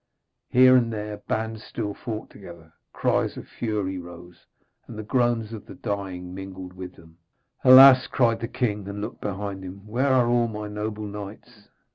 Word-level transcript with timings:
Here 0.49 0.75
and 0.75 0.91
there 0.91 1.17
bands 1.27 1.63
still 1.63 1.93
fought 1.93 2.31
together, 2.31 2.73
cries 2.91 3.37
of 3.37 3.47
fury 3.47 3.99
rose, 3.99 4.47
and 4.87 4.97
the 4.97 5.03
groans 5.03 5.53
of 5.53 5.67
the 5.67 5.75
dying 5.75 6.33
mingled 6.33 6.73
with 6.73 6.95
them. 6.95 7.19
'Alas!' 7.63 8.07
cried 8.07 8.39
the 8.39 8.47
king, 8.47 8.87
and 8.87 8.99
looked 8.99 9.21
behind 9.21 9.63
him, 9.63 9.85
'where 9.85 10.07
are 10.11 10.25
all 10.27 10.47
my 10.47 10.67
noble 10.67 11.03
knights?' 11.05 11.67